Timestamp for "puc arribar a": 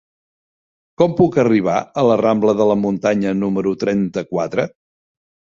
1.19-2.05